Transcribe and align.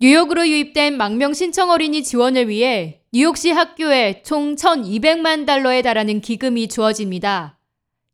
뉴욕으로 0.00 0.48
유입된 0.48 0.96
망명 0.96 1.32
신청 1.34 1.70
어린이 1.70 2.02
지원을 2.02 2.48
위해 2.48 3.00
뉴욕시 3.12 3.50
학교에 3.50 4.22
총 4.24 4.56
1,200만 4.56 5.46
달러에 5.46 5.82
달하는 5.82 6.20
기금이 6.20 6.66
주어집니다. 6.68 7.58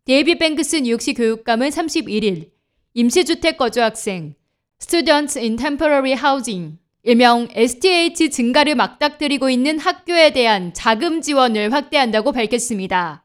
데이빗 0.05 0.37
뱅크스 0.37 0.77
뉴욕시 0.77 1.15
교육감은 1.15 1.71
31일 1.71 2.51
임시주택 2.93 3.57
거주 3.57 3.81
학생, 3.81 4.35
Students 4.83 5.39
in 5.39 5.57
Temporary 5.57 6.13
Housing, 6.13 6.79
일명 7.03 7.49
STH 7.51 8.29
증가를 8.31 8.75
맞닥뜨리고 8.75 9.49
있는 9.49 9.79
학교에 9.79 10.33
대한 10.35 10.75
자금 10.75 11.23
지원을 11.23 11.73
확대한다고 11.73 12.33
밝혔습니다. 12.33 13.25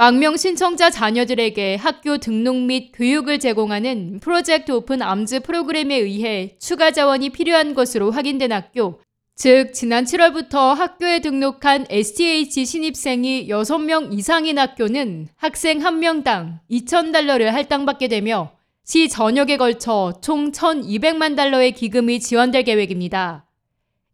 망명 0.00 0.38
신청자 0.38 0.88
자녀들에게 0.88 1.76
학교 1.76 2.16
등록 2.16 2.56
및 2.56 2.90
교육을 2.94 3.38
제공하는 3.38 4.18
Project 4.20 4.72
Open 4.72 5.02
Arms 5.02 5.40
프로그램에 5.40 5.94
의해 5.94 6.56
추가 6.58 6.90
자원이 6.90 7.28
필요한 7.28 7.74
것으로 7.74 8.10
확인된 8.10 8.50
학교, 8.50 9.02
즉 9.36 9.74
지난 9.74 10.04
7월부터 10.04 10.74
학교에 10.74 11.18
등록한 11.18 11.84
STH 11.90 12.64
신입생이 12.64 13.48
6명 13.48 14.14
이상인 14.14 14.58
학교는 14.58 15.28
학생 15.36 15.80
1명당 15.80 16.60
2,000달러를 16.70 17.50
할당받게 17.50 18.08
되며 18.08 18.52
시 18.86 19.06
전역에 19.10 19.58
걸쳐 19.58 20.14
총 20.22 20.50
1,200만 20.50 21.36
달러의 21.36 21.72
기금이 21.72 22.20
지원될 22.20 22.64
계획입니다. 22.64 23.44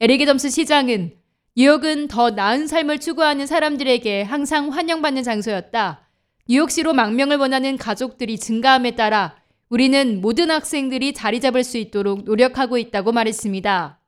에리게덤스 0.00 0.50
시장은 0.50 1.12
뉴욕은 1.58 2.08
더 2.08 2.28
나은 2.28 2.66
삶을 2.66 2.98
추구하는 2.98 3.46
사람들에게 3.46 4.24
항상 4.24 4.68
환영받는 4.68 5.22
장소였다. 5.22 6.06
뉴욕시로 6.50 6.92
망명을 6.92 7.38
원하는 7.38 7.78
가족들이 7.78 8.38
증가함에 8.38 8.94
따라 8.94 9.36
우리는 9.70 10.20
모든 10.20 10.50
학생들이 10.50 11.14
자리 11.14 11.40
잡을 11.40 11.64
수 11.64 11.78
있도록 11.78 12.24
노력하고 12.24 12.76
있다고 12.76 13.12
말했습니다. 13.12 13.98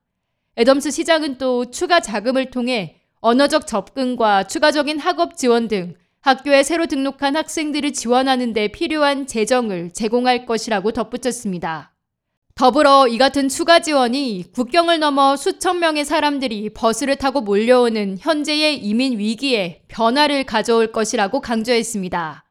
애덤스 0.58 0.90
시장은 0.90 1.38
또 1.38 1.70
추가 1.70 2.00
자금을 2.00 2.50
통해 2.50 3.00
언어적 3.20 3.66
접근과 3.66 4.46
추가적인 4.46 4.98
학업 4.98 5.38
지원 5.38 5.68
등 5.68 5.94
학교에 6.20 6.62
새로 6.62 6.84
등록한 6.84 7.34
학생들을 7.34 7.94
지원하는 7.94 8.52
데 8.52 8.68
필요한 8.68 9.26
재정을 9.26 9.90
제공할 9.94 10.44
것이라고 10.44 10.92
덧붙였습니다. 10.92 11.94
더불어 12.58 13.06
이 13.06 13.18
같은 13.18 13.48
추가 13.48 13.78
지원이 13.78 14.46
국경을 14.52 14.98
넘어 14.98 15.36
수천 15.36 15.78
명의 15.78 16.04
사람들이 16.04 16.70
버스를 16.70 17.14
타고 17.14 17.40
몰려오는 17.40 18.18
현재의 18.18 18.78
이민 18.78 19.16
위기에 19.16 19.82
변화를 19.86 20.42
가져올 20.42 20.90
것이라고 20.90 21.40
강조했습니다. 21.40 22.44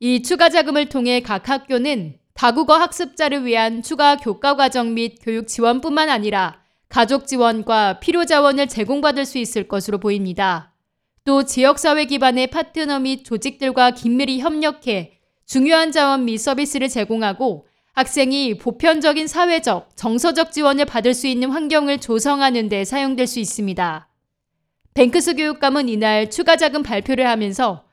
이 0.00 0.22
추가 0.22 0.48
자금을 0.48 0.88
통해 0.88 1.20
각 1.20 1.50
학교는 1.50 2.16
다국어 2.32 2.78
학습자를 2.78 3.44
위한 3.44 3.82
추가 3.82 4.16
교과 4.16 4.56
과정 4.56 4.94
및 4.94 5.18
교육 5.20 5.48
지원뿐만 5.48 6.08
아니라 6.08 6.62
가족 6.88 7.26
지원과 7.26 8.00
필요 8.00 8.24
자원을 8.24 8.68
제공받을 8.68 9.26
수 9.26 9.36
있을 9.36 9.68
것으로 9.68 9.98
보입니다. 9.98 10.72
또 11.26 11.42
지역사회 11.42 12.06
기반의 12.06 12.46
파트너 12.46 13.00
및 13.00 13.22
조직들과 13.26 13.90
긴밀히 13.90 14.40
협력해 14.40 15.18
중요한 15.44 15.92
자원 15.92 16.24
및 16.24 16.38
서비스를 16.38 16.88
제공하고 16.88 17.66
학생이 17.92 18.56
보편적인 18.56 19.26
사회적, 19.26 19.90
정서적 19.96 20.50
지원을 20.50 20.86
받을 20.86 21.12
수 21.12 21.26
있는 21.26 21.50
환경을 21.50 21.98
조성하는 21.98 22.70
데 22.70 22.86
사용될 22.86 23.26
수 23.26 23.38
있습니다. 23.38 24.08
뱅크스 24.94 25.36
교육감은 25.36 25.90
이날 25.90 26.30
추가 26.30 26.56
자금 26.56 26.82
발표를 26.82 27.26
하면서 27.26 27.84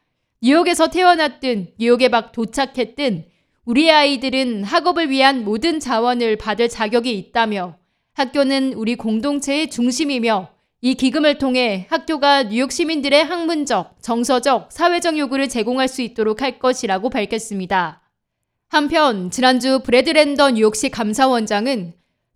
뉴욕에서 0.41 0.89
태어났든 0.89 1.73
뉴욕에 1.77 2.07
막 2.07 2.31
도착했든 2.31 3.25
우리 3.65 3.91
아이들은 3.91 4.63
학업을 4.63 5.09
위한 5.09 5.43
모든 5.43 5.81
자원을 5.81 6.37
받을 6.37 6.69
자격이 6.69 7.17
있다며 7.17 7.75
학교는 8.13 8.73
우리 8.73 8.95
공동체의 8.95 9.69
중심이며 9.69 10.49
이 10.81 10.93
기금을 10.93 11.37
통해 11.39 11.87
학교가 11.89 12.43
뉴욕 12.43 12.71
시민들의 12.71 13.25
학문적, 13.25 14.01
정서적, 14.01 14.71
사회적 14.71 15.17
요구를 15.17 15.49
제공할 15.49 15.89
수 15.89 16.01
있도록 16.01 16.41
할 16.41 16.57
것이라고 16.57 17.09
밝혔습니다. 17.09 18.01
한편 18.71 19.31
지난주 19.31 19.79
브래드 19.79 20.11
랜더 20.11 20.51
뉴욕시 20.51 20.89
감사원장은 20.89 21.93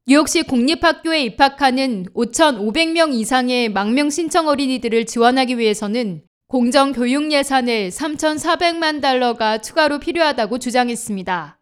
뉴욕시 0.07 0.41
공립학교에 0.41 1.21
입학하는 1.25 2.07
5,500명 2.16 3.13
이상의 3.13 3.69
망명 3.69 4.09
신청 4.09 4.47
어린이들을 4.47 5.05
지원하기 5.05 5.59
위해서는 5.59 6.23
공정 6.47 6.91
교육 6.91 7.31
예산에 7.31 7.89
3,400만 7.89 8.99
달러가 8.99 9.59
추가로 9.59 9.99
필요하다고 9.99 10.57
주장했습니다. 10.57 11.59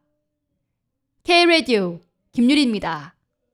K-Radio 1.25 1.99
김유리입니다. 2.31 3.15